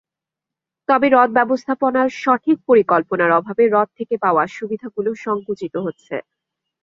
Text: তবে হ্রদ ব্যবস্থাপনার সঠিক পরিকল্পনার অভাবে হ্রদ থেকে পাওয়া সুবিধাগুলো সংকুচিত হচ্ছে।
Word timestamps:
তবে 0.89 1.07
হ্রদ 1.11 1.29
ব্যবস্থাপনার 1.37 2.07
সঠিক 2.19 2.57
পরিকল্পনার 2.69 3.31
অভাবে 3.39 3.63
হ্রদ 3.67 3.89
থেকে 3.97 4.15
পাওয়া 4.23 4.43
সুবিধাগুলো 4.55 5.09
সংকুচিত 5.25 5.75
হচ্ছে। 5.85 6.15